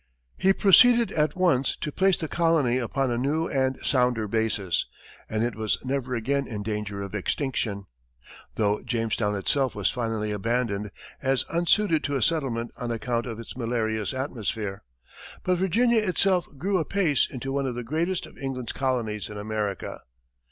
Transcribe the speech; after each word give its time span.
He 0.35 0.51
proceeded 0.51 1.11
at 1.11 1.35
once 1.35 1.75
to 1.75 1.91
place 1.91 2.17
the 2.17 2.27
colony 2.27 2.79
upon 2.79 3.11
a 3.11 3.19
new 3.19 3.47
and 3.47 3.77
sounder 3.83 4.27
basis, 4.27 4.87
and 5.29 5.43
it 5.43 5.53
was 5.53 5.77
never 5.85 6.15
again 6.15 6.47
in 6.47 6.63
danger 6.63 7.03
of 7.03 7.13
extinction, 7.13 7.85
though 8.55 8.81
Jamestown 8.81 9.35
itself 9.35 9.75
was 9.75 9.91
finally 9.91 10.31
abandoned 10.31 10.89
as 11.21 11.43
unsuited 11.51 12.03
to 12.05 12.15
a 12.15 12.23
settlement 12.23 12.71
on 12.77 12.89
account 12.89 13.27
of 13.27 13.39
its 13.39 13.55
malarious 13.55 14.11
atmosphere. 14.11 14.81
But 15.43 15.59
Virginia 15.59 16.01
itself 16.01 16.47
grew 16.57 16.79
apace 16.79 17.27
into 17.29 17.51
one 17.53 17.67
of 17.67 17.75
the 17.75 17.83
greatest 17.83 18.25
of 18.25 18.39
England's 18.39 18.73
colonies 18.73 19.29
in 19.29 19.37
America. 19.37 19.99